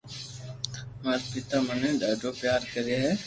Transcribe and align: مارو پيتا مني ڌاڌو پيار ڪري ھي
مارو 1.03 1.25
پيتا 1.31 1.57
مني 1.67 1.89
ڌاڌو 2.01 2.29
پيار 2.39 2.61
ڪري 2.73 2.95
ھي 3.03 3.11